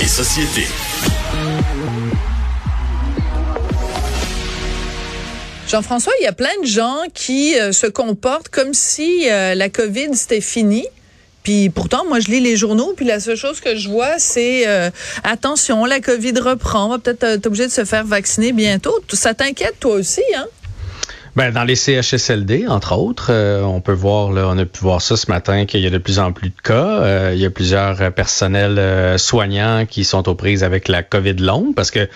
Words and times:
Et 0.00 0.06
société. 0.06 0.68
Jean-François, 5.68 6.12
il 6.20 6.24
y 6.24 6.28
a 6.28 6.32
plein 6.32 6.56
de 6.62 6.66
gens 6.66 6.98
qui 7.12 7.58
euh, 7.58 7.72
se 7.72 7.88
comportent 7.88 8.50
comme 8.50 8.72
si 8.72 9.28
euh, 9.28 9.56
la 9.56 9.68
COVID 9.68 10.10
c'était 10.14 10.40
fini. 10.40 10.86
Puis 11.42 11.70
pourtant, 11.70 12.04
moi, 12.06 12.20
je 12.20 12.28
lis 12.28 12.38
les 12.38 12.56
journaux, 12.56 12.92
puis 12.96 13.04
la 13.04 13.18
seule 13.18 13.36
chose 13.36 13.60
que 13.60 13.74
je 13.74 13.88
vois, 13.88 14.20
c'est 14.20 14.68
euh, 14.68 14.90
attention, 15.24 15.84
la 15.86 15.98
COVID 15.98 16.38
reprend, 16.38 16.86
on 16.86 16.90
va 16.90 16.98
peut-être 17.00 17.24
être 17.24 17.46
obligé 17.46 17.66
de 17.66 17.72
se 17.72 17.84
faire 17.84 18.04
vacciner 18.04 18.52
bientôt. 18.52 18.96
Ça 19.12 19.34
t'inquiète 19.34 19.80
toi 19.80 19.94
aussi, 19.94 20.22
hein? 20.36 20.46
Ben, 21.36 21.52
dans 21.52 21.64
les 21.64 21.76
CHSLD, 21.76 22.66
entre 22.66 22.96
autres, 22.96 23.32
on 23.62 23.80
peut 23.80 23.92
voir, 23.92 24.32
là, 24.32 24.46
on 24.48 24.58
a 24.58 24.64
pu 24.64 24.80
voir 24.80 25.00
ça 25.00 25.16
ce 25.16 25.30
matin, 25.30 25.64
qu'il 25.64 25.80
y 25.80 25.86
a 25.86 25.90
de 25.90 25.98
plus 25.98 26.18
en 26.18 26.32
plus 26.32 26.50
de 26.50 26.60
cas. 26.62 27.32
il 27.32 27.38
y 27.38 27.46
a 27.46 27.50
plusieurs 27.50 28.12
personnels 28.12 29.18
soignants 29.18 29.86
qui 29.86 30.04
sont 30.04 30.28
aux 30.28 30.34
prises 30.34 30.64
avec 30.64 30.88
la 30.88 31.02
COVID 31.02 31.34
longue, 31.34 31.74
parce 31.74 31.90
que 31.90 32.08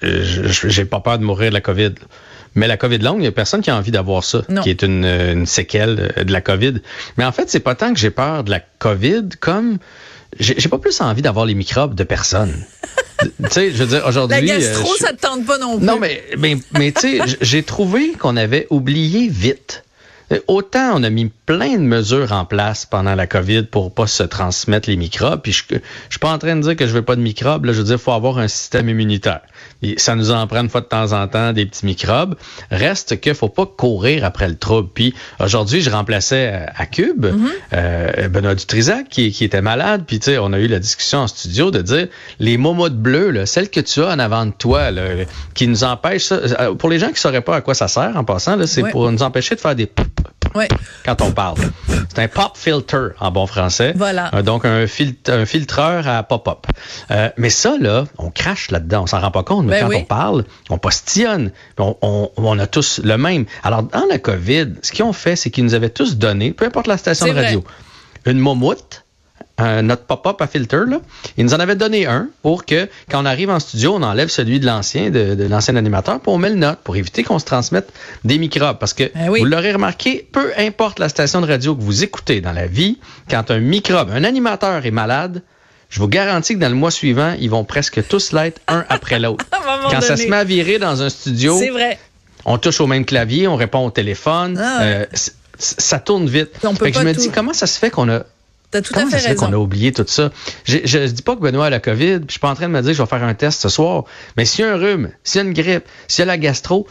j'ai 0.00 0.84
pas 0.86 1.00
peur 1.00 1.18
de 1.18 1.24
mourir 1.24 1.50
de 1.50 1.54
la 1.54 1.60
COVID. 1.60 1.92
Mais 2.54 2.66
la 2.66 2.78
COVID 2.78 2.98
longue, 2.98 3.18
il 3.18 3.22
n'y 3.22 3.26
a 3.26 3.32
personne 3.32 3.60
qui 3.60 3.70
a 3.70 3.76
envie 3.76 3.90
d'avoir 3.90 4.24
ça, 4.24 4.42
qui 4.62 4.70
est 4.70 4.82
une, 4.82 5.04
une, 5.04 5.46
séquelle 5.46 6.12
de 6.16 6.32
la 6.32 6.40
COVID. 6.40 6.80
Mais 7.18 7.24
en 7.24 7.32
fait, 7.32 7.50
c'est 7.50 7.60
pas 7.60 7.74
tant 7.74 7.92
que 7.92 8.00
j'ai 8.00 8.10
peur 8.10 8.44
de 8.44 8.50
la 8.50 8.60
COVID 8.60 9.28
comme 9.38 9.78
j'ai 10.38 10.68
pas 10.68 10.78
plus 10.78 11.00
envie 11.00 11.22
d'avoir 11.22 11.46
les 11.46 11.54
microbes 11.54 11.94
de 11.94 12.04
personne. 12.04 12.52
Tu 13.26 13.50
sais, 13.50 13.70
je 13.70 13.84
veux 13.84 13.86
dire, 13.86 14.06
aujourd'hui. 14.06 14.46
La 14.46 14.58
gastro, 14.58 14.90
euh, 14.90 14.96
ça 14.98 15.12
te 15.12 15.20
tente 15.20 15.44
pas 15.44 15.58
non 15.58 15.78
plus. 15.78 15.86
Non, 15.86 15.98
mais, 15.98 16.22
mais, 16.38 16.56
mais 16.78 16.92
tu 16.92 17.18
sais, 17.18 17.38
j'ai 17.40 17.62
trouvé 17.62 18.12
qu'on 18.12 18.36
avait 18.36 18.66
oublié 18.70 19.28
vite. 19.28 19.84
Autant 20.48 20.92
on 20.94 21.02
a 21.04 21.10
mis 21.10 21.30
plein 21.46 21.74
de 21.74 21.82
mesures 21.82 22.32
en 22.32 22.44
place 22.44 22.86
pendant 22.86 23.14
la 23.14 23.26
COVID 23.26 23.62
pour 23.62 23.94
pas 23.94 24.08
se 24.08 24.24
transmettre 24.24 24.88
les 24.90 24.96
microbes. 24.96 25.40
Puis 25.42 25.52
je, 25.52 25.62
je 25.70 25.78
suis 26.10 26.18
pas 26.18 26.32
en 26.32 26.38
train 26.38 26.56
de 26.56 26.62
dire 26.62 26.76
que 26.76 26.86
je 26.86 26.92
veux 26.92 27.02
pas 27.02 27.16
de 27.16 27.20
microbes. 27.20 27.64
Là, 27.64 27.72
je 27.72 27.78
veux 27.78 27.84
dire, 27.84 28.00
faut 28.00 28.12
avoir 28.12 28.38
un 28.38 28.48
système 28.48 28.88
immunitaire. 28.88 29.42
Et 29.82 29.94
ça 29.98 30.16
nous 30.16 30.32
en 30.32 30.46
prend 30.46 30.60
une 30.60 30.68
fois 30.68 30.80
de 30.80 30.86
temps 30.86 31.12
en 31.12 31.28
temps 31.28 31.52
des 31.52 31.64
petits 31.64 31.86
microbes. 31.86 32.34
Reste 32.70 33.20
qu'il 33.20 33.34
faut 33.34 33.48
pas 33.48 33.66
courir 33.66 34.24
après 34.24 34.48
le 34.48 34.56
trouble. 34.56 34.88
Puis 34.92 35.14
aujourd'hui, 35.38 35.80
je 35.80 35.90
remplaçais 35.90 36.50
euh, 36.52 36.66
à 36.74 36.86
Cube 36.86 37.26
mm-hmm. 37.26 37.48
euh, 37.74 38.28
Benoît 38.28 38.54
Dutrisac 38.54 39.08
qui, 39.08 39.30
qui 39.30 39.44
était 39.44 39.62
malade. 39.62 40.02
Puis 40.06 40.18
tu 40.18 40.26
sais, 40.26 40.38
on 40.38 40.52
a 40.52 40.58
eu 40.58 40.66
la 40.66 40.80
discussion 40.80 41.20
en 41.20 41.26
studio 41.28 41.70
de 41.70 41.80
dire 41.80 42.08
les 42.40 42.56
momots 42.56 42.88
de 42.88 42.96
bleu, 42.96 43.30
là, 43.30 43.46
celles 43.46 43.70
que 43.70 43.80
tu 43.80 44.02
as 44.02 44.08
en 44.08 44.18
avant 44.18 44.46
de 44.46 44.52
toi, 44.52 44.90
là, 44.90 45.02
qui 45.54 45.68
nous 45.68 45.84
empêchent 45.84 46.24
ça. 46.24 46.40
Euh, 46.60 46.74
pour 46.74 46.90
les 46.90 46.98
gens 46.98 47.10
qui 47.12 47.20
sauraient 47.20 47.40
pas 47.40 47.56
à 47.56 47.60
quoi 47.60 47.74
ça 47.74 47.86
sert 47.88 48.16
en 48.16 48.24
passant, 48.24 48.56
là, 48.56 48.66
c'est 48.66 48.82
pour 48.90 49.10
nous 49.10 49.22
empêcher 49.22 49.54
de 49.54 49.60
faire 49.60 49.74
des 49.74 49.86
quand 51.04 51.20
on 51.22 51.32
parle. 51.32 51.56
C'est 52.14 52.22
un 52.22 52.28
pop 52.28 52.56
filter 52.56 53.08
en 53.20 53.30
bon 53.30 53.46
français. 53.46 53.92
Voilà. 53.96 54.34
Euh, 54.34 54.42
donc 54.42 54.64
un, 54.64 54.86
un 55.28 55.46
filtreur 55.46 56.08
à 56.08 56.22
pop-up. 56.22 56.66
Euh, 57.10 57.30
mais 57.36 57.50
ça, 57.50 57.76
là, 57.78 58.04
on 58.18 58.30
crache 58.30 58.70
là-dedans. 58.70 59.02
On 59.02 59.06
s'en 59.06 59.20
rend 59.20 59.30
pas 59.30 59.42
compte, 59.42 59.66
mais 59.66 59.80
ben 59.80 59.88
quand 59.88 59.96
on 59.96 60.04
parle, 60.04 60.44
on 60.70 60.78
postillonne. 60.78 61.52
On, 61.78 61.96
on, 62.02 62.30
on, 62.36 62.58
a 62.58 62.66
tous 62.66 63.00
le 63.02 63.16
même. 63.18 63.44
Alors, 63.62 63.82
dans 63.82 64.06
la 64.08 64.18
COVID, 64.18 64.74
ce 64.82 64.92
qu'ils 64.92 65.04
ont 65.04 65.12
fait, 65.12 65.36
c'est 65.36 65.50
qu'ils 65.50 65.64
nous 65.64 65.74
avaient 65.74 65.90
tous 65.90 66.16
donné, 66.16 66.52
peu 66.52 66.64
importe 66.64 66.86
la 66.86 66.96
station 66.96 67.26
de 67.26 67.32
radio, 67.32 67.64
une 68.24 68.38
notre 69.58 70.02
pop-up 70.02 70.40
à 70.40 70.46
filter, 70.46 70.84
là. 70.86 71.00
Il 71.36 71.44
nous 71.44 71.54
en 71.54 71.60
avait 71.60 71.76
donné 71.76 72.06
un 72.06 72.28
pour 72.42 72.64
que, 72.64 72.88
quand 73.10 73.22
on 73.22 73.24
arrive 73.24 73.50
en 73.50 73.58
studio, 73.58 73.94
on 73.94 74.02
enlève 74.02 74.28
celui 74.28 74.60
de 74.60 74.66
l'ancien, 74.66 75.10
de, 75.10 75.46
l'ancien 75.48 75.76
animateur, 75.76 76.20
pour 76.20 76.34
on 76.34 76.38
met 76.38 76.50
le 76.50 76.56
note, 76.56 76.78
pour 76.84 76.96
éviter 76.96 77.22
qu'on 77.22 77.38
se 77.38 77.44
transmette 77.44 77.92
des 78.24 78.38
microbes. 78.38 78.78
Parce 78.78 78.92
que, 78.92 79.04
ben 79.14 79.30
vous 79.30 79.44
l'aurez 79.44 79.72
remarqué, 79.72 80.28
peu 80.30 80.52
importe 80.58 80.98
la 80.98 81.08
station 81.08 81.40
de 81.40 81.46
radio 81.46 81.74
que 81.74 81.82
vous 81.82 82.04
écoutez 82.04 82.40
dans 82.40 82.52
la 82.52 82.66
vie, 82.66 82.98
quand 83.30 83.50
un 83.50 83.60
microbe, 83.60 84.10
un 84.12 84.24
animateur 84.24 84.84
est 84.84 84.90
malade, 84.90 85.42
je 85.88 86.00
vous 86.00 86.08
garantis 86.08 86.54
que 86.54 86.58
dans 86.58 86.68
le 86.68 86.74
mois 86.74 86.90
suivant, 86.90 87.34
ils 87.38 87.50
vont 87.50 87.64
presque 87.64 88.06
tous 88.08 88.32
l'être 88.32 88.60
un 88.68 88.84
après 88.88 89.18
l'autre. 89.18 89.44
quand 89.90 90.00
ça 90.00 90.16
se 90.16 90.26
met 90.26 90.36
à 90.36 90.44
virer 90.44 90.78
dans 90.78 91.02
un 91.02 91.08
studio, 91.08 91.58
on 92.44 92.58
touche 92.58 92.80
au 92.80 92.86
même 92.86 93.04
clavier, 93.04 93.48
on 93.48 93.56
répond 93.56 93.86
au 93.86 93.90
téléphone, 93.90 94.58
ah 94.62 94.82
euh, 94.82 95.06
ça 95.58 95.98
tourne 95.98 96.28
vite. 96.28 96.50
fait 96.78 96.92
que 96.92 96.98
je 96.98 97.04
me 97.04 97.12
dis, 97.12 97.30
comment 97.30 97.52
ça 97.52 97.66
se 97.66 97.78
fait 97.78 97.90
qu'on 97.90 98.08
a 98.10 98.22
T'as 98.76 98.82
tout 98.82 98.98
à 98.98 99.06
fait 99.06 99.28
raison. 99.28 99.46
qu'on 99.46 99.52
a 99.52 99.56
oublié 99.56 99.92
tout 99.92 100.04
ça? 100.06 100.30
Je, 100.64 100.78
je 100.84 100.98
dis 101.06 101.22
pas 101.22 101.34
que 101.34 101.40
Benoît 101.40 101.66
a 101.66 101.70
la 101.70 101.80
COVID, 101.80 102.18
puis 102.18 102.26
je 102.28 102.32
suis 102.32 102.40
pas 102.40 102.50
en 102.50 102.54
train 102.54 102.68
de 102.68 102.72
me 102.72 102.82
dire 102.82 102.90
que 102.90 102.96
je 102.96 103.02
vais 103.02 103.08
faire 103.08 103.22
un 103.22 103.34
test 103.34 103.62
ce 103.62 103.68
soir. 103.68 104.04
Mais 104.36 104.44
s'il 104.44 104.64
y 104.64 104.68
a 104.68 104.72
un 104.72 104.76
rhume, 104.76 105.10
s'il 105.24 105.40
y 105.40 105.44
a 105.44 105.46
une 105.46 105.54
grippe, 105.54 105.84
s'il 106.08 106.20
y 106.20 106.22
a 106.22 106.26
la 106.26 106.36
gastro, 106.36 106.86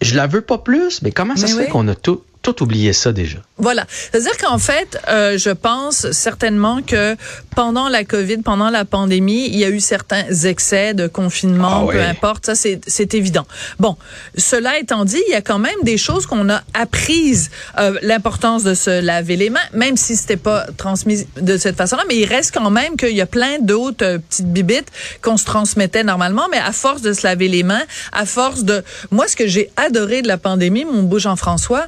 je 0.00 0.16
la 0.16 0.26
veux 0.26 0.40
pas 0.40 0.58
plus. 0.58 1.02
Mais 1.02 1.12
comment 1.12 1.36
ça 1.36 1.46
se 1.46 1.56
fait 1.56 1.68
qu'on 1.68 1.86
a 1.88 1.94
tout, 1.94 2.22
tout 2.52 2.62
oublié 2.62 2.92
ça 2.92 3.12
déjà. 3.12 3.38
Voilà. 3.58 3.84
C'est-à-dire 3.88 4.36
qu'en 4.38 4.58
fait, 4.58 4.98
euh, 5.08 5.36
je 5.36 5.50
pense 5.50 6.10
certainement 6.12 6.80
que 6.80 7.16
pendant 7.54 7.88
la 7.88 8.04
COVID, 8.04 8.38
pendant 8.38 8.70
la 8.70 8.84
pandémie, 8.84 9.48
il 9.48 9.56
y 9.56 9.64
a 9.64 9.68
eu 9.68 9.80
certains 9.80 10.24
excès 10.44 10.94
de 10.94 11.06
confinement, 11.08 11.86
ah 11.88 11.92
peu 11.92 12.00
importe, 12.00 12.46
ça 12.46 12.54
c'est 12.54 13.14
évident. 13.14 13.46
Bon, 13.78 13.96
cela 14.36 14.78
étant 14.78 15.04
dit, 15.04 15.20
il 15.28 15.32
y 15.32 15.34
a 15.34 15.42
quand 15.42 15.58
même 15.58 15.80
des 15.82 15.98
choses 15.98 16.24
qu'on 16.24 16.48
a 16.48 16.62
apprises, 16.72 17.50
euh, 17.78 17.98
l'importance 18.02 18.62
de 18.62 18.74
se 18.74 19.02
laver 19.02 19.36
les 19.36 19.50
mains, 19.50 19.68
même 19.74 19.96
si 19.96 20.16
c'était 20.16 20.36
pas 20.36 20.66
transmis 20.76 21.26
de 21.36 21.56
cette 21.58 21.76
façon-là, 21.76 22.04
mais 22.08 22.16
il 22.16 22.26
reste 22.26 22.54
quand 22.54 22.70
même 22.70 22.96
qu'il 22.96 23.16
y 23.16 23.20
a 23.20 23.26
plein 23.26 23.58
d'autres 23.60 24.04
euh, 24.04 24.18
petites 24.18 24.52
bibites 24.52 24.88
qu'on 25.20 25.36
se 25.36 25.44
transmettait 25.44 26.04
normalement, 26.04 26.46
mais 26.50 26.58
à 26.58 26.72
force 26.72 27.02
de 27.02 27.12
se 27.12 27.26
laver 27.26 27.48
les 27.48 27.62
mains, 27.62 27.82
à 28.12 28.24
force 28.24 28.64
de... 28.64 28.82
Moi, 29.10 29.26
ce 29.28 29.36
que 29.36 29.46
j'ai 29.46 29.70
adoré 29.76 30.22
de 30.22 30.28
la 30.28 30.38
pandémie, 30.38 30.84
mon 30.84 31.02
beau 31.02 31.18
Jean-François, 31.18 31.86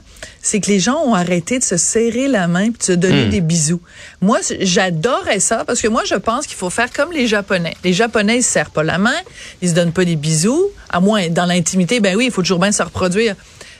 c'est 0.50 0.58
que 0.58 0.68
les 0.68 0.80
gens 0.80 1.00
ont 1.04 1.14
arrêté 1.14 1.60
de 1.60 1.64
se 1.64 1.76
serrer 1.76 2.26
la 2.26 2.48
main 2.48 2.64
et 2.64 2.70
de 2.70 2.82
se 2.82 2.90
donner 2.90 3.26
hmm. 3.26 3.30
des 3.30 3.40
bisous. 3.40 3.80
Moi, 4.20 4.40
j'adorais 4.58 5.38
ça 5.38 5.64
parce 5.64 5.80
que 5.80 5.86
moi, 5.86 6.02
je 6.04 6.16
pense 6.16 6.48
qu'il 6.48 6.56
faut 6.56 6.70
faire 6.70 6.92
comme 6.92 7.12
les 7.12 7.28
Japonais. 7.28 7.76
Les 7.84 7.92
Japonais, 7.92 8.38
ils 8.38 8.42
se 8.42 8.50
serrent 8.50 8.70
pas 8.70 8.82
la 8.82 8.98
main, 8.98 9.14
ils 9.62 9.68
se 9.68 9.74
donnent 9.74 9.92
pas 9.92 10.04
des 10.04 10.16
bisous, 10.16 10.66
à 10.88 10.98
moins 10.98 11.28
dans 11.28 11.46
l'intimité, 11.46 12.00
ben 12.00 12.16
oui, 12.16 12.24
il 12.26 12.30
faut 12.32 12.42
toujours 12.42 12.58
bien 12.58 12.72
se 12.72 12.82
reproduire. 12.82 13.36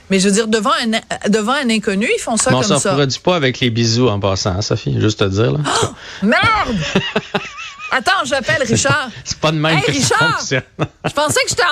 Mais 0.09 0.19
je 0.19 0.29
veux 0.29 0.33
dire, 0.33 0.47
devant 0.47 0.71
un, 0.71 1.29
devant 1.29 1.51
un 1.51 1.69
inconnu, 1.69 2.07
ils 2.15 2.21
font 2.21 2.37
ça 2.37 2.51
comme 2.51 2.63
ça. 2.63 2.71
On 2.71 2.75
ne 2.75 2.79
se 2.79 2.87
reproduit 2.87 3.19
pas 3.19 3.35
avec 3.35 3.59
les 3.59 3.69
bisous 3.69 4.07
en 4.07 4.21
passant, 4.21 4.51
hein, 4.51 4.61
Sophie, 4.61 4.95
juste 5.01 5.19
te 5.19 5.25
dire. 5.25 5.51
Là. 5.51 5.59
Oh, 5.83 5.87
merde! 6.23 6.77
Attends, 7.93 8.23
j'appelle 8.23 8.63
Richard. 8.63 9.09
C'est 9.25 9.37
pas 9.37 9.51
de 9.51 9.57
même 9.57 9.77
hey, 9.77 9.83
que 9.83 9.91
Richard, 9.91 10.39
Je 10.49 11.11
pensais 11.11 11.41
que 11.43 11.49
j'étais 11.49 11.63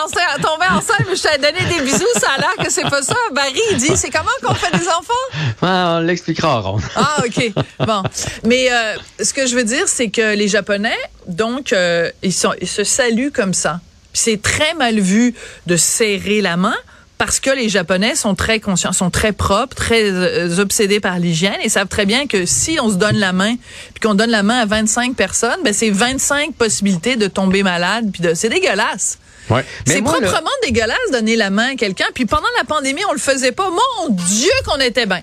tombée 0.41 0.65
enceinte, 0.69 1.05
mais 1.09 1.15
je 1.15 1.21
t'ai 1.21 1.37
donné 1.37 1.65
des 1.73 1.81
bisous. 1.81 2.05
Ça 2.19 2.31
a 2.35 2.41
l'air 2.41 2.55
que 2.61 2.69
c'est 2.69 2.89
pas 2.89 3.01
ça. 3.01 3.15
Barry, 3.33 3.61
il 3.71 3.77
dit, 3.77 3.95
c'est 3.95 4.09
comment 4.09 4.29
qu'on 4.43 4.53
fait 4.53 4.77
des 4.77 4.87
enfants? 4.89 5.61
on 5.61 5.99
l'expliquera, 6.01 6.59
Ron. 6.59 6.79
Ah, 6.97 7.23
OK. 7.25 7.53
Bon. 7.79 8.03
Mais 8.43 8.69
euh, 8.69 8.97
ce 9.23 9.33
que 9.33 9.47
je 9.47 9.55
veux 9.55 9.63
dire, 9.63 9.87
c'est 9.87 10.09
que 10.09 10.35
les 10.35 10.49
Japonais, 10.49 10.97
donc, 11.27 11.71
euh, 11.71 12.11
ils, 12.21 12.33
sont, 12.33 12.53
ils 12.59 12.67
se 12.67 12.83
saluent 12.83 13.31
comme 13.31 13.53
ça. 13.53 13.79
C'est 14.11 14.41
très 14.41 14.73
mal 14.73 14.99
vu 14.99 15.33
de 15.67 15.77
serrer 15.77 16.41
la 16.41 16.57
main 16.57 16.75
parce 17.19 17.41
que 17.41 17.49
les 17.49 17.67
Japonais 17.67 18.15
sont 18.15 18.33
très 18.33 18.61
conscients, 18.61 18.93
sont 18.93 19.09
très 19.09 19.33
propres, 19.33 19.75
très 19.75 20.03
euh, 20.05 20.57
obsédés 20.59 21.01
par 21.01 21.19
l'hygiène 21.19 21.57
et 21.61 21.67
savent 21.67 21.89
très 21.89 22.05
bien 22.05 22.27
que 22.27 22.45
si 22.45 22.79
on 22.81 22.89
se 22.89 22.95
donne 22.95 23.17
la 23.17 23.33
main, 23.33 23.55
puis 23.93 23.99
qu'on 24.01 24.15
donne 24.15 24.29
la 24.29 24.41
main 24.41 24.61
à 24.61 24.65
25 24.65 25.17
personnes, 25.17 25.59
ben 25.65 25.73
c'est 25.73 25.89
25 25.89 26.53
possibilités 26.53 27.17
de 27.17 27.27
tomber 27.27 27.61
malade, 27.61 28.09
puis 28.13 28.21
de 28.21 28.33
c'est 28.33 28.47
dégueulasse. 28.47 29.19
Ouais. 29.49 29.65
C'est 29.85 30.01
proprement 30.01 30.49
dégueulasse 30.63 30.97
donner 31.11 31.35
la 31.35 31.49
main 31.49 31.73
à 31.73 31.75
quelqu'un. 31.75 32.05
Puis 32.13 32.25
pendant 32.25 32.47
la 32.57 32.63
pandémie, 32.63 33.01
on 33.09 33.13
le 33.13 33.19
faisait 33.19 33.51
pas. 33.51 33.69
Mon 33.69 34.09
Dieu, 34.09 34.51
qu'on 34.65 34.79
était 34.79 35.05
bien. 35.05 35.21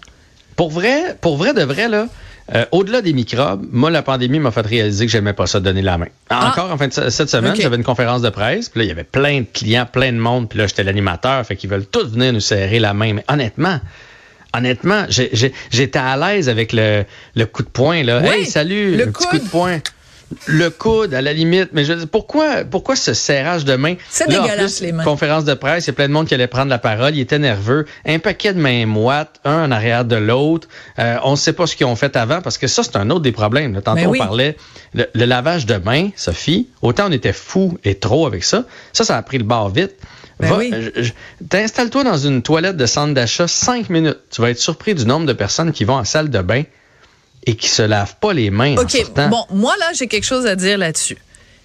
Pour 0.55 0.71
vrai, 0.71 1.17
pour 1.23 1.39
vrai 1.39 1.55
de 1.55 1.63
vrai 1.63 1.89
là, 1.89 2.09
euh, 2.55 2.65
au-delà 2.71 3.03
des 3.03 3.13
microbes, 3.13 3.67
moi, 3.73 3.91
la 3.91 4.03
pandémie 4.03 4.39
m'a 4.39 4.51
fait 4.51 4.67
réaliser 4.67 5.07
que 5.07 5.13
j'aimais 5.13 5.33
pas 5.33 5.47
ça 5.47 5.59
donner 5.59 5.83
la 5.83 5.99
main. 5.99 6.07
Ah. 6.31 6.51
Encore 6.51 6.71
en 6.71 6.77
fin 6.77 6.87
de 6.89 6.93
cette 6.93 7.29
semaine, 7.29 7.55
j'avais 7.57 7.77
une 7.77 7.85
conférence 7.85 8.23
de 8.23 8.31
presse, 8.31 8.69
puis 8.69 8.81
là, 8.81 8.85
il 8.85 8.89
y 8.89 8.93
avait 8.93 9.05
plein 9.05 9.41
de 9.41 9.47
clients, 9.53 9.87
plein 9.91 10.13
de 10.13 10.19
monde, 10.19 10.49
puis 10.49 10.59
là, 10.59 10.67
j'étais 10.67 10.85
l'animateur, 10.85 11.45
fait 11.45 11.57
qu'ils 11.57 11.71
veulent 11.71 11.87
tous 11.87 12.13
venir 12.13 12.33
nous 12.33 12.41
serrer 12.41 12.79
la 12.79 12.95
main. 12.95 13.15
Mais 13.15 13.25
honnêtement, 13.29 13.81
honnêtement, 14.55 15.07
j'étais 15.09 15.99
à 15.99 16.17
l'aise 16.17 16.49
avec 16.49 16.73
le, 16.73 17.05
le, 17.35 17.47
coup 17.47 17.63
de 17.63 17.69
poing, 17.69 18.05
là. 18.05 18.23
hey, 18.23 18.47
salut, 18.47 18.97
le 18.97 19.11
petit 19.11 19.27
coup 19.27 19.39
de 19.39 19.49
poing 19.49 19.81
le 20.47 20.71
coude 20.71 21.15
à 21.15 21.23
la 21.23 21.33
limite. 21.33 21.71
Mais 21.73 21.85
je 21.85 21.93
dis, 21.93 22.07
pourquoi, 22.07 22.65
pourquoi 22.65 22.97
ce 22.97 23.15
serrage 23.15 23.65
de 23.65 23.77
main? 23.77 23.95
C'est 24.09 24.29
dégueulasse, 24.29 24.81
les 24.81 24.93
mains. 24.93 25.05
Conférence 25.05 25.45
de 25.45 25.55
presse, 25.55 25.85
il 25.85 25.89
y 25.89 25.91
a 25.91 25.93
plein 25.95 26.09
de 26.09 26.13
monde 26.13 26.27
qui 26.27 26.35
allait 26.35 26.47
prendre 26.47 26.71
la 26.71 26.79
parole. 26.79 27.15
Il 27.15 27.21
était 27.21 27.39
nerveux. 27.39 27.87
Un 28.05 28.19
paquet 28.19 28.53
de 28.53 28.61
mains 28.61 28.87
moites, 28.87 29.41
un 29.45 29.65
en 29.65 29.71
arrière 29.71 30.05
de 30.05 30.17
l'autre. 30.17 30.69
Euh, 30.99 31.17
on 31.25 31.33
ne 31.33 31.37
sait 31.37 31.53
pas 31.53 31.67
ce 31.67 31.77
qu'ils 31.77 31.87
ont 31.87 31.97
fait 31.97 32.17
avant 32.17 32.41
parce 32.41 32.59
que 32.59 32.67
ça, 32.67 32.83
c'est 32.83 32.97
un 32.97 33.11
autre 33.11 33.23
des 33.23 33.33
problèmes. 33.33 33.81
Tantôt, 33.83 34.09
on 34.09 34.13
parlait 34.13 34.57
le, 34.95 35.07
lavage 35.15 35.67
de 35.67 35.77
mains, 35.77 36.11
Sophie. 36.17 36.69
Autant 36.83 37.09
on 37.09 37.13
était 37.13 37.33
fou 37.33 37.79
et 37.85 37.97
trop 37.97 38.27
avec 38.27 38.45
ça. 38.45 38.65
Ça, 38.93 39.05
ça 39.05 39.17
a 39.17 39.23
pris 39.23 39.39
le 39.39 39.45
bord 39.45 39.69
vite. 39.69 39.95
Ben 40.39 40.91
T'installe-toi 41.49 42.05
dans 42.05 42.19
une 42.19 42.43
toilette 42.43 42.77
de 42.77 42.87
centre 42.87 43.15
d'achat 43.15 43.49
cinq 43.49 43.89
minutes. 43.89 44.19
Tu 44.31 44.43
vas 44.43 44.51
être 44.51 44.59
surpris 44.59 44.95
du 44.95 45.07
nombre 45.07 45.25
de 45.25 45.33
personnes 45.33 45.73
qui 45.73 45.85
vont 45.85 45.95
en 45.95 46.05
salle 46.05 46.29
de 46.29 46.41
bain 46.41 46.65
et 47.47 47.55
qui 47.57 47.69
se 47.69 47.83
lavent 47.83 48.17
pas 48.17 48.33
les 48.33 48.51
mains. 48.51 48.77
OK. 48.77 49.13
bon, 49.29 49.45
moi, 49.51 49.75
là, 49.79 49.93
j'ai 49.95 50.09
quelque 50.09 50.25
chose 50.25 50.47
à 50.47 50.57
dire 50.57 50.79
là-dessus. 50.79 51.17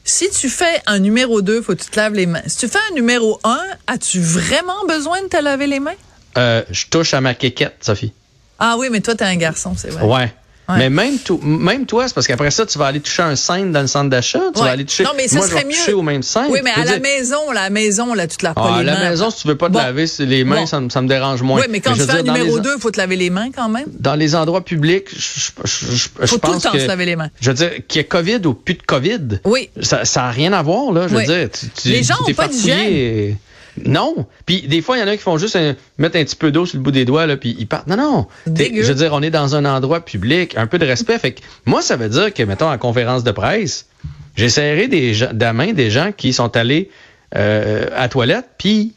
Si 0.04 0.30
tu 0.32 0.50
fais 0.50 0.82
un 0.88 1.00
numéro 1.00 1.42
2, 1.42 1.62
faut 1.62 1.76
que 1.76 1.82
tu 1.82 1.90
te 1.90 2.00
laves 2.00 2.14
les 2.14 2.26
mains. 2.26 2.42
Si 2.48 2.58
tu 2.58 2.68
fais 2.68 2.80
un 2.92 2.96
numéro 2.96 3.40
1, 3.44 3.60
as-tu 3.88 4.20
vraiment 4.20 4.86
besoin 4.88 5.22
de 5.24 5.28
te 5.28 5.38
laver 5.38 5.68
les 5.68 5.80
mains? 5.80 5.96
Euh, 6.38 6.64
je 6.72 6.86
touche 6.88 7.14
à 7.14 7.22
ma 7.22 7.34
quéquette, 7.34 7.78
Sophie. 7.82 8.14
Ah 8.58 8.76
oui, 8.78 8.88
mais 8.92 9.02
toi, 9.02 9.16
t'es 9.16 9.26
un 9.26 9.36
garçon, 9.36 9.74
c'est 9.76 9.90
vrai. 9.90 10.04
Ouais. 10.04 10.34
Mais 10.78 10.90
même, 10.90 11.18
même 11.42 11.86
toi, 11.86 12.08
c'est 12.08 12.14
parce 12.14 12.28
qu'après 12.28 12.52
ça, 12.52 12.66
tu 12.66 12.78
vas 12.78 12.88
aller 12.88 13.00
toucher 13.00 13.24
un 13.24 13.36
scène 13.36 13.72
dans 13.72 13.82
le 13.82 13.88
centre 13.88 14.10
d'achat. 14.10 14.42
Tu 14.54 14.62
vas 14.62 14.72
aller 14.72 14.86
toucher. 14.86 15.04
Non, 15.04 15.12
mais 15.16 15.28
ça 15.28 15.38
moi, 15.38 15.48
serait 15.48 15.62
je 15.62 15.64
vais 15.64 15.70
mieux. 15.70 15.78
toucher 15.78 15.94
au 15.94 16.02
même 16.02 16.24
scène. 16.24 16.48
Oui, 16.50 16.60
mais 16.64 16.72
à 16.72 16.86
la 16.86 17.00
maison, 17.00 17.52
la 17.52 17.70
maison, 17.70 18.14
là, 18.14 18.28
tu 18.28 18.38
te 18.38 18.46
laves 18.46 18.56
pas 18.56 18.74
ah, 18.76 18.80
les 18.80 18.86
mains. 18.86 18.96
À 18.98 19.04
la 19.04 19.10
maison, 19.12 19.30
si 19.30 19.42
tu 19.42 19.48
veux 19.48 19.58
pas 19.58 19.70
te 19.70 19.78
laver 19.78 20.06
les 20.20 20.44
mains, 20.44 20.66
ça, 20.66 20.80
me 20.80 21.08
dérange 21.08 21.42
moins. 21.42 21.62
Oui, 21.62 21.68
mais 21.70 21.80
quand 21.80 21.94
tu 21.94 22.02
fais 22.02 22.12
un 22.12 22.24
numéro 22.24 22.60
2, 22.60 22.74
il 22.78 22.82
faut 22.82 22.92
te 22.92 22.98
laver 22.98 23.16
les 23.16 23.30
mains 23.30 23.52
quand 23.56 23.70
même. 23.70 23.88
Dans 24.00 24.16
les 24.16 24.36
endroits 24.36 24.64
publics, 24.64 25.08
je, 25.12 25.52
je, 25.66 25.86
je, 25.96 26.28
faut 26.28 26.38
pense 26.38 26.52
tout 26.52 26.58
le 26.58 26.62
temps 26.62 26.72
que, 26.72 26.80
se 26.80 26.88
laver 26.88 27.06
les 27.06 27.16
mains. 27.16 27.30
Je 27.40 27.50
veux 27.50 27.56
dire, 27.56 27.72
qu'il 27.88 28.00
y 28.00 28.02
ait 28.02 28.08
COVID 28.08 28.42
ou 28.46 28.54
plus 28.54 28.76
de 28.76 28.84
COVID. 28.84 29.40
Oui. 29.46 29.70
Ça 29.82 30.04
n'a 30.16 30.32
rien 30.32 30.54
à 30.54 30.62
voir, 30.62 30.92
là. 30.92 31.08
Je 31.08 31.16
veux 31.16 31.24
dire, 31.24 31.50
tu, 31.52 31.90
les 31.90 32.04
gens 32.04 32.16
n'ont 32.28 32.34
pas 32.34 32.48
d'hygiène. 32.48 33.38
Non. 33.86 34.26
Puis 34.46 34.64
des 34.64 34.82
fois, 34.82 34.98
il 34.98 35.02
y 35.02 35.04
en 35.04 35.08
a 35.08 35.16
qui 35.16 35.24
font 35.24 35.38
juste 35.38 35.58
mettre 35.98 36.18
un 36.18 36.24
petit 36.24 36.36
peu 36.36 36.52
d'eau 36.52 36.66
sur 36.66 36.78
le 36.78 36.84
bout 36.84 36.92
des 36.92 37.06
doigts, 37.06 37.26
là, 37.26 37.38
puis 37.38 37.56
ils 37.58 37.68
partent. 37.68 37.88
Non, 37.88 37.98
non. 37.98 38.28
Je 38.46 38.88
veux 38.88 38.96
dire, 38.96 39.14
on 39.14 39.22
est 39.22 39.30
dans 39.30 39.56
un 39.56 39.66
endroit 39.66 40.02
public, 40.02 40.58
un 40.58 40.68
peu 40.68 40.78
de 40.78 40.86
respect. 40.86 41.18
Fait 41.20 41.34
que 41.34 41.42
moi, 41.66 41.82
ça 41.82 41.96
veut 41.96 42.10
dire 42.10 42.34
que, 42.34 42.44
mettons, 42.44 42.70
en 42.70 42.78
conférence 42.78 43.24
de 43.24 43.32
presse, 43.32 43.88
j'ai 44.36 44.50
serré 44.50 44.88
des 44.88 45.12
de 45.12 45.44
la 45.44 45.54
main 45.54 45.74
des 45.74 45.90
gens 45.90 46.12
qui 46.16 46.34
sont 46.34 46.56
allés 46.56 46.90
euh, 47.36 47.88
à 47.96 48.02
la 48.02 48.10
toilette, 48.10 48.46
puis 48.58 48.94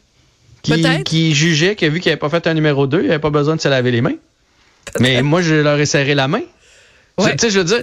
qui, 0.63 1.03
qui 1.05 1.35
jugeaient 1.35 1.77
que 1.77 1.87
vu 1.87 2.01
qu'ils 2.01 2.11
n'avaient 2.11 2.19
pas 2.19 2.31
fait 2.31 2.47
un 2.47 2.55
numéro 2.55 2.87
2, 2.87 3.01
ils 3.01 3.07
n'avaient 3.07 3.19
pas 3.19 3.31
besoin 3.31 3.57
de 3.57 3.61
se 3.61 3.69
laver 3.69 3.91
les 3.91 4.01
mains. 4.01 4.17
Mais 5.01 5.23
moi, 5.23 5.43
je 5.43 5.55
leur 5.55 5.79
ai 5.79 5.87
serré 5.87 6.15
la 6.15 6.29
main. 6.29 6.43
Tu 7.17 7.25
sais, 7.39 7.51
je 7.51 7.61
veux 7.61 7.65
dire, 7.65 7.83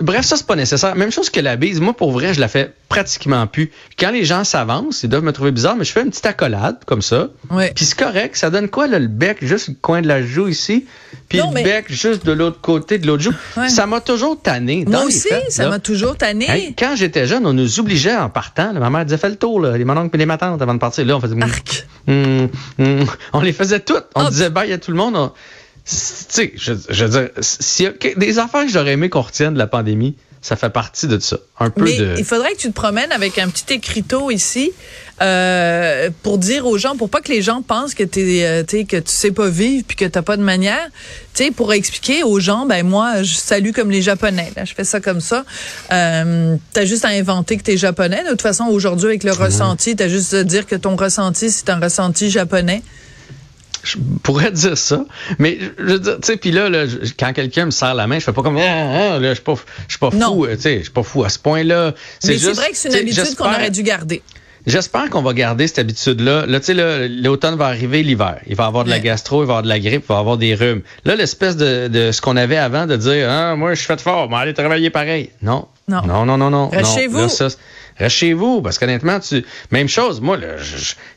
bref, 0.00 0.24
ça, 0.24 0.36
c'est 0.36 0.46
pas 0.46 0.56
nécessaire. 0.56 0.96
Même 0.96 1.12
chose 1.12 1.30
que 1.30 1.38
la 1.38 1.54
bise. 1.54 1.80
Moi, 1.80 1.94
pour 1.94 2.10
vrai, 2.10 2.34
je 2.34 2.40
la 2.40 2.48
fais 2.48 2.72
pratiquement 2.88 3.46
plus. 3.46 3.70
Quand 3.96 4.10
les 4.10 4.24
gens 4.24 4.42
s'avancent, 4.42 5.04
ils 5.04 5.08
doivent 5.08 5.22
me 5.22 5.32
trouver 5.32 5.52
bizarre, 5.52 5.76
mais 5.76 5.84
je 5.84 5.92
fais 5.92 6.02
une 6.02 6.10
petite 6.10 6.26
accolade, 6.26 6.78
comme 6.84 7.02
ça. 7.02 7.28
Ouais. 7.50 7.70
Puis 7.76 7.84
c'est 7.84 7.98
correct. 7.98 8.36
Ça 8.36 8.50
donne 8.50 8.68
quoi, 8.68 8.88
là, 8.88 8.98
le 8.98 9.06
bec, 9.06 9.38
juste 9.40 9.68
le 9.68 9.74
coin 9.80 10.02
de 10.02 10.08
la 10.08 10.20
joue 10.20 10.48
ici, 10.48 10.84
puis 11.28 11.38
le 11.38 11.62
bec 11.62 11.86
juste 11.88 12.26
de 12.26 12.32
l'autre 12.32 12.60
côté, 12.60 12.98
de 12.98 13.06
l'autre 13.06 13.22
joue. 13.22 13.34
Ça 13.68 13.86
m'a 13.86 14.00
toujours 14.00 14.40
tanné. 14.40 14.84
Moi 14.84 15.04
aussi, 15.04 15.28
ça 15.48 15.68
m'a 15.68 15.78
toujours 15.78 16.16
tanné. 16.16 16.74
quand 16.76 16.96
j'étais 16.96 17.26
jeune, 17.26 17.46
on 17.46 17.52
nous 17.52 17.78
obligeait 17.78 18.16
en 18.16 18.30
partant. 18.30 18.72
ma 18.72 18.90
mère 18.90 19.04
disait, 19.04 19.18
fais 19.18 19.30
le 19.30 19.36
tour, 19.36 19.60
là, 19.60 19.78
les 19.78 19.84
mononcles 19.84 20.16
et 20.16 20.18
les 20.18 20.26
matantes 20.26 20.60
avant 20.60 20.74
de 20.74 20.80
partir. 20.80 21.04
Là, 21.06 21.16
on 21.16 21.20
faisait... 21.20 21.40
Arc. 21.40 21.86
Hum, 22.08 22.48
hum, 22.78 23.06
on 23.32 23.40
les 23.40 23.52
faisait 23.52 23.80
toutes. 23.80 24.06
On 24.14 24.28
disait 24.28 24.50
bye 24.50 24.72
à 24.72 24.78
tout 24.78 24.90
le 24.90 24.96
monde 24.96 25.30
sais, 25.86 26.52
je, 26.56 26.72
je, 26.88 27.04
veux 27.04 27.10
dire, 27.10 27.90
a 27.90 28.18
des 28.18 28.38
affaires 28.38 28.64
que 28.64 28.70
j'aurais 28.70 28.92
aimé 28.92 29.08
qu'on 29.08 29.22
retienne 29.22 29.54
de 29.54 29.58
la 29.58 29.68
pandémie, 29.68 30.16
ça 30.42 30.54
fait 30.54 30.70
partie 30.70 31.08
de 31.08 31.18
ça. 31.18 31.38
Un 31.58 31.70
peu 31.70 31.84
Mais 31.84 31.96
de... 31.96 32.14
il 32.18 32.24
faudrait 32.24 32.52
que 32.52 32.58
tu 32.58 32.68
te 32.68 32.72
promènes 32.72 33.10
avec 33.10 33.38
un 33.38 33.48
petit 33.48 33.74
écriteau 33.74 34.30
ici 34.30 34.72
euh, 35.20 36.10
pour 36.22 36.38
dire 36.38 36.66
aux 36.66 36.78
gens, 36.78 36.96
pour 36.96 37.08
pas 37.08 37.20
que 37.20 37.32
les 37.32 37.42
gens 37.42 37.62
pensent 37.62 37.94
que 37.94 38.04
t'es, 38.04 38.44
euh, 38.44 38.62
que 38.62 38.96
tu 38.98 39.10
sais 39.10 39.32
pas 39.32 39.48
vivre 39.48 39.84
puis 39.86 39.96
que 39.96 40.04
t'as 40.04 40.22
pas 40.22 40.36
de 40.36 40.42
manière, 40.42 40.88
tu 41.34 41.50
pour 41.52 41.72
expliquer 41.72 42.22
aux 42.22 42.38
gens, 42.38 42.66
ben 42.66 42.86
moi, 42.86 43.22
je 43.22 43.34
salue 43.34 43.72
comme 43.72 43.90
les 43.90 44.02
Japonais. 44.02 44.52
Là, 44.56 44.64
je 44.64 44.74
fais 44.74 44.84
ça 44.84 45.00
comme 45.00 45.20
ça. 45.20 45.44
Euh, 45.92 46.56
t'as 46.72 46.84
juste 46.84 47.04
à 47.04 47.08
inventer 47.08 47.56
que 47.56 47.62
t'es 47.62 47.76
japonais. 47.76 48.22
De 48.24 48.30
toute 48.30 48.42
façon, 48.42 48.64
aujourd'hui 48.64 49.06
avec 49.06 49.24
le 49.24 49.32
ressenti, 49.32 49.96
t'as 49.96 50.08
juste 50.08 50.34
à 50.34 50.44
dire 50.44 50.66
que 50.66 50.76
ton 50.76 50.96
ressenti 50.96 51.50
c'est 51.50 51.70
un 51.70 51.80
ressenti 51.80 52.30
japonais 52.30 52.82
je 53.86 53.98
pourrais 54.22 54.50
dire 54.50 54.76
ça, 54.76 55.04
mais 55.38 55.58
je 55.78 55.84
veux 55.84 55.98
dire, 55.98 56.16
tu 56.20 56.26
sais, 56.26 56.36
puis 56.36 56.50
là, 56.50 56.68
là, 56.68 56.84
quand 57.18 57.32
quelqu'un 57.32 57.66
me 57.66 57.70
serre 57.70 57.94
la 57.94 58.06
main, 58.06 58.18
je 58.18 58.24
fais 58.24 58.32
pas 58.32 58.42
comme, 58.42 58.58
ah, 58.58 59.14
ah, 59.14 59.18
là, 59.18 59.30
je 59.30 59.34
suis 59.34 59.42
pas, 59.42 59.54
je 59.86 59.92
suis 59.92 59.98
pas 59.98 60.10
fou, 60.10 60.46
tu 60.46 60.60
sais, 60.60 60.78
je 60.78 60.82
suis 60.82 60.90
pas 60.90 61.02
fou 61.02 61.24
à 61.24 61.28
ce 61.28 61.38
point-là. 61.38 61.94
Mais 62.24 62.38
c'est 62.38 62.52
vrai 62.52 62.70
que 62.70 62.76
c'est 62.76 62.88
une 62.88 62.96
habitude 62.96 63.36
qu'on 63.36 63.44
aurait 63.44 63.70
dû 63.70 63.82
garder. 63.82 64.22
J'espère 64.66 65.10
qu'on 65.10 65.22
va 65.22 65.32
garder 65.32 65.68
cette 65.68 65.78
habitude-là. 65.78 66.44
Là, 66.46 66.58
tu 66.58 66.74
sais, 66.74 67.08
l'automne 67.08 67.54
va 67.54 67.66
arriver, 67.66 68.02
l'hiver. 68.02 68.40
Il 68.48 68.56
va 68.56 68.64
y 68.64 68.66
avoir 68.66 68.84
de 68.84 68.90
la 68.90 68.98
gastro, 68.98 69.44
il 69.44 69.46
va 69.46 69.54
y 69.54 69.56
avoir 69.58 69.62
de 69.62 69.68
la 69.68 69.78
grippe, 69.78 70.02
il 70.04 70.08
va 70.08 70.16
y 70.16 70.18
avoir 70.18 70.36
des 70.38 70.56
rhumes. 70.56 70.82
Là, 71.04 71.14
l'espèce 71.14 71.56
de, 71.56 71.86
de 71.86 72.10
ce 72.10 72.20
qu'on 72.20 72.36
avait 72.36 72.56
avant 72.56 72.86
de 72.86 72.96
dire, 72.96 73.30
ah, 73.30 73.54
moi, 73.54 73.74
je 73.74 73.78
suis 73.78 73.86
fait 73.86 74.00
fort, 74.00 74.28
mais 74.28 74.36
aller 74.36 74.54
travailler 74.54 74.90
pareil. 74.90 75.30
Non. 75.40 75.68
Non. 75.86 76.02
Non, 76.04 76.26
non, 76.26 76.36
non, 76.36 76.50
non. 76.50 76.70
Chez 76.96 77.06
vous. 77.06 77.28
Reste 77.98 78.16
chez 78.16 78.32
vous, 78.34 78.60
parce 78.60 78.78
qu'honnêtement, 78.78 79.20
tu. 79.20 79.44
Même 79.70 79.88
chose, 79.88 80.20
moi, 80.20 80.36
là, 80.36 80.56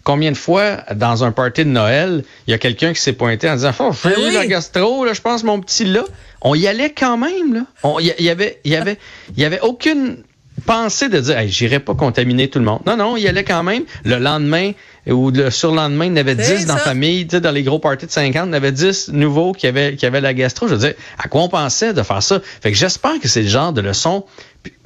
combien 0.03 0.31
de 0.31 0.37
fois 0.37 0.77
dans 0.95 1.23
un 1.23 1.31
party 1.31 1.65
de 1.65 1.69
Noël, 1.69 2.23
il 2.47 2.51
y 2.51 2.53
a 2.53 2.57
quelqu'un 2.57 2.93
qui 2.93 3.01
s'est 3.01 3.13
pointé 3.13 3.49
en 3.49 3.55
disant 3.55 3.71
Oh, 3.79 3.91
j'ai 4.03 4.29
eu 4.29 4.33
la 4.33 4.47
gastro, 4.47 5.03
là, 5.05 5.13
je 5.13 5.21
pense 5.21 5.43
mon 5.43 5.59
petit 5.59 5.85
là. 5.85 6.03
On 6.41 6.55
y 6.55 6.67
allait 6.67 6.93
quand 6.93 7.17
même, 7.17 7.53
là. 7.53 7.99
Il 7.99 8.05
y, 8.05 8.29
avait, 8.29 8.61
il 8.63 8.71
y 8.71 8.75
avait, 8.75 8.97
il 9.35 9.41
y 9.41 9.45
avait 9.45 9.59
aucune 9.59 10.23
pensée 10.59 11.09
de 11.09 11.19
dire 11.19 11.37
hey, 11.37 11.49
j'irai 11.49 11.79
pas 11.79 11.95
contaminer 11.95 12.49
tout 12.49 12.59
le 12.59 12.65
monde. 12.65 12.81
Non, 12.85 12.97
non, 12.97 13.17
il 13.17 13.23
y 13.23 13.27
allait 13.27 13.43
quand 13.43 13.63
même. 13.63 13.83
Le 14.03 14.17
lendemain 14.17 14.71
ou 15.07 15.31
le 15.31 15.49
surlendemain, 15.49 16.05
il 16.05 16.11
y 16.11 16.13
en 16.13 16.17
avait 16.17 16.35
10 16.35 16.65
dans 16.67 16.75
la 16.75 16.79
famille, 16.79 17.25
dans 17.25 17.51
les 17.51 17.63
gros 17.63 17.79
parties 17.79 18.05
de 18.05 18.11
50, 18.11 18.47
il 18.47 18.51
y 18.51 18.55
avait 18.55 18.71
10 18.71 19.09
nouveaux 19.09 19.53
qui 19.53 19.65
avaient, 19.65 19.95
qui 19.95 20.05
avaient 20.05 20.21
la 20.21 20.33
gastro. 20.33 20.67
Je 20.67 20.73
veux 20.73 20.79
dire, 20.79 20.93
à 21.17 21.27
quoi 21.27 21.41
on 21.41 21.49
pensait 21.49 21.93
de 21.93 22.03
faire 22.03 22.21
ça? 22.21 22.39
Fait 22.61 22.71
que 22.71 22.77
j'espère 22.77 23.19
que 23.19 23.27
c'est 23.27 23.41
le 23.41 23.47
genre 23.47 23.73
de 23.73 23.81
leçon 23.81 24.25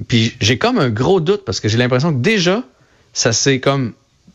puis, 0.08 0.34
j'ai 0.40 0.58
comme 0.58 0.78
un 0.78 0.90
gros 0.90 1.20
doute 1.20 1.44
parce 1.44 1.60
que 1.60 1.68
j'ai 1.68 1.78
l'impression 1.78 2.12
que 2.12 2.18
déjà, 2.18 2.62
ça 3.12 3.32
s'est 3.32 3.60
comme 3.60 3.94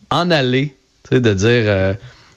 en 0.09 0.31
allé, 0.31 0.75
tu 1.03 1.15
sais, 1.15 1.21
de 1.21 1.33
dire 1.33 1.47
euh, 1.65 1.93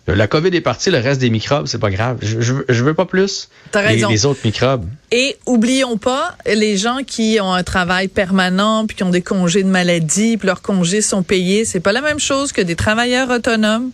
la 0.06 0.26
COVID 0.26 0.54
est 0.54 0.60
partie, 0.60 0.90
le 0.90 0.98
reste 0.98 1.20
des 1.20 1.30
microbes, 1.30 1.66
c'est 1.66 1.78
pas 1.78 1.90
grave. 1.90 2.18
Je, 2.22 2.40
je, 2.40 2.84
veux 2.84 2.94
pas 2.94 3.04
plus. 3.04 3.48
T'as 3.70 3.82
raison. 3.82 4.08
Les, 4.08 4.26
autres 4.26 4.40
microbes. 4.44 4.88
Et 5.12 5.36
oublions 5.46 5.96
pas 5.96 6.36
les 6.46 6.76
gens 6.76 6.98
qui 7.06 7.38
ont 7.40 7.52
un 7.52 7.62
travail 7.62 8.08
permanent 8.08 8.86
puis 8.86 8.96
qui 8.96 9.04
ont 9.04 9.10
des 9.10 9.22
congés 9.22 9.62
de 9.62 9.68
maladie, 9.68 10.36
puis 10.36 10.46
leurs 10.46 10.62
congés 10.62 11.02
sont 11.02 11.22
payés. 11.22 11.64
C'est 11.64 11.80
pas 11.80 11.92
la 11.92 12.00
même 12.00 12.18
chose 12.18 12.52
que 12.52 12.60
des 12.60 12.74
travailleurs 12.74 13.30
autonomes 13.30 13.90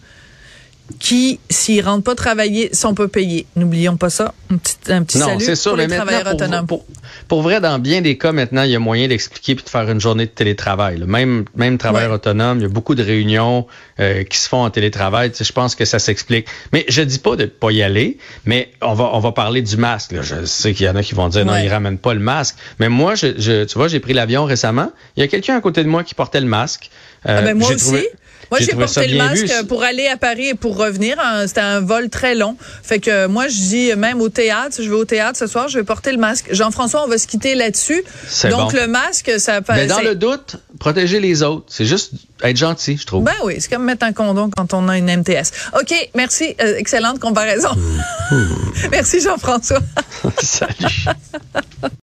qui, 0.98 1.38
s'ils 1.50 1.84
rentrent 1.84 2.04
pas 2.04 2.14
travailler, 2.14 2.74
sont 2.74 2.94
pas 2.94 3.08
payés. 3.08 3.46
N'oublions 3.56 3.96
pas 3.96 4.10
ça. 4.10 4.34
Un 4.50 4.56
petit, 4.56 4.76
un 4.88 5.02
petit 5.02 5.18
non, 5.18 5.26
salut 5.38 5.56
sûr, 5.56 5.72
pour 5.72 5.78
les 5.78 5.86
travailleurs 5.86 6.32
autonomes. 6.32 6.66
Pour, 6.66 6.84
pour, 7.28 7.42
vrai, 7.42 7.60
dans 7.60 7.78
bien 7.78 8.00
des 8.00 8.16
cas, 8.16 8.32
maintenant, 8.32 8.62
il 8.62 8.70
y 8.70 8.76
a 8.76 8.78
moyen 8.78 9.06
d'expliquer 9.08 9.54
puis 9.54 9.64
de 9.64 9.68
faire 9.68 9.88
une 9.90 10.00
journée 10.00 10.26
de 10.26 10.30
télétravail. 10.30 11.02
Même, 11.06 11.44
même 11.54 11.78
travailleurs 11.78 12.12
autonomes, 12.12 12.58
il 12.58 12.62
y 12.62 12.66
a 12.66 12.68
beaucoup 12.68 12.94
de 12.94 13.02
réunions 13.02 13.66
euh, 14.00 14.24
qui 14.24 14.38
se 14.38 14.48
font 14.48 14.64
en 14.64 14.70
télétravail. 14.70 15.30
Tu 15.30 15.38
sais, 15.38 15.44
je 15.44 15.52
pense 15.52 15.74
que 15.74 15.84
ça 15.84 15.98
s'explique. 15.98 16.46
Mais 16.72 16.84
je 16.88 17.02
dis 17.02 17.18
pas 17.18 17.36
de 17.36 17.44
pas 17.44 17.70
y 17.70 17.82
aller, 17.82 18.18
mais 18.46 18.70
on 18.80 18.94
va, 18.94 19.10
on 19.12 19.20
va 19.20 19.32
parler 19.32 19.62
du 19.62 19.76
masque. 19.76 20.12
Là. 20.12 20.22
Je 20.22 20.44
sais 20.46 20.72
qu'il 20.72 20.86
y 20.86 20.88
en 20.88 20.96
a 20.96 21.02
qui 21.02 21.14
vont 21.14 21.28
dire 21.28 21.44
non, 21.44 21.56
ils 21.56 21.68
ramènent 21.68 21.98
pas 21.98 22.14
le 22.14 22.20
masque. 22.20 22.56
Mais 22.78 22.88
moi, 22.88 23.14
je, 23.14 23.38
je 23.38 23.64
tu 23.64 23.78
vois, 23.78 23.88
j'ai 23.88 24.00
pris 24.00 24.14
l'avion 24.14 24.44
récemment. 24.44 24.90
Il 25.16 25.20
y 25.20 25.22
a 25.22 25.28
quelqu'un 25.28 25.56
à 25.56 25.60
côté 25.60 25.84
de 25.84 25.88
moi 25.88 26.02
qui 26.02 26.14
portait 26.14 26.40
le 26.40 26.46
masque. 26.46 26.90
Euh, 27.26 27.38
ah 27.40 27.42
ben 27.42 27.58
moi 27.58 27.70
aussi. 27.70 28.06
Moi, 28.50 28.60
j'ai 28.60 28.72
porté 28.72 29.06
le 29.08 29.18
masque 29.18 29.66
pour 29.66 29.82
aller 29.82 30.06
à 30.06 30.16
Paris 30.16 30.48
et 30.48 30.54
pour 30.54 30.76
revenir. 30.76 31.16
C'était 31.46 31.60
un 31.60 31.80
vol 31.80 32.08
très 32.08 32.34
long. 32.34 32.56
Fait 32.82 32.98
que 32.98 33.26
moi, 33.26 33.48
je 33.48 33.54
dis 33.54 33.94
même 33.96 34.20
au 34.20 34.28
théâtre, 34.28 34.76
je 34.78 34.88
vais 34.88 34.96
au 34.96 35.04
théâtre 35.04 35.38
ce 35.38 35.46
soir, 35.46 35.68
je 35.68 35.78
vais 35.78 35.84
porter 35.84 36.12
le 36.12 36.18
masque. 36.18 36.46
Jean-François, 36.50 37.04
on 37.04 37.08
va 37.08 37.18
se 37.18 37.26
quitter 37.26 37.54
là-dessus. 37.54 38.02
Donc, 38.50 38.72
le 38.72 38.86
masque, 38.86 39.32
ça 39.38 39.60
Mais 39.68 39.86
dans 39.86 40.00
le 40.00 40.14
doute, 40.14 40.56
protéger 40.78 41.20
les 41.20 41.42
autres. 41.42 41.66
C'est 41.68 41.84
juste 41.84 42.12
être 42.42 42.56
gentil, 42.56 42.96
je 42.96 43.06
trouve. 43.06 43.24
Ben 43.24 43.34
oui, 43.44 43.56
c'est 43.58 43.68
comme 43.70 43.84
mettre 43.84 44.06
un 44.06 44.12
condom 44.12 44.50
quand 44.54 44.72
on 44.74 44.88
a 44.88 44.96
une 44.96 45.06
MTS. 45.06 45.50
OK, 45.78 45.92
merci. 46.14 46.54
Euh, 46.60 46.76
excellente 46.76 47.18
comparaison. 47.18 47.70
merci, 48.90 49.20
Jean-François. 49.20 49.80
Salut. 50.38 51.06